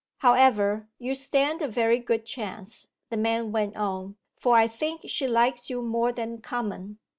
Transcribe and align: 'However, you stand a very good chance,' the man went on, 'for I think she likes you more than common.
'However, 0.21 0.87
you 0.97 1.13
stand 1.13 1.61
a 1.61 1.67
very 1.67 1.99
good 1.99 2.25
chance,' 2.25 2.87
the 3.11 3.17
man 3.17 3.51
went 3.51 3.75
on, 3.75 4.15
'for 4.35 4.55
I 4.57 4.65
think 4.67 5.01
she 5.05 5.27
likes 5.27 5.69
you 5.69 5.83
more 5.83 6.11
than 6.11 6.39
common. 6.41 6.97